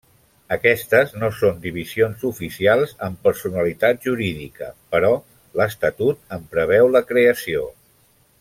Aquestes 0.55 1.11
no 1.23 1.27
són 1.39 1.59
divisions 1.65 2.23
oficials 2.29 2.95
amb 3.09 3.21
personalitat 3.27 4.09
jurídica, 4.09 4.71
però 4.95 5.13
l'Estatut 5.61 6.25
en 6.39 6.49
preveu 6.57 6.91
la 6.99 7.07
creació. 7.13 7.69